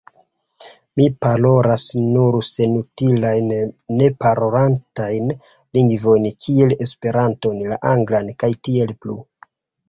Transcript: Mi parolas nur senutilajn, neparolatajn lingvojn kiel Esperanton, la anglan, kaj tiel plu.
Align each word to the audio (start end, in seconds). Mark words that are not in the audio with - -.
Mi 0.99 1.03
parolas 1.25 1.83
nur 2.05 2.37
senutilajn, 2.47 3.51
neparolatajn 3.99 5.29
lingvojn 5.79 6.27
kiel 6.47 6.75
Esperanton, 6.87 7.61
la 7.75 7.79
anglan, 7.93 8.33
kaj 8.45 8.51
tiel 8.69 8.97
plu. 9.05 9.21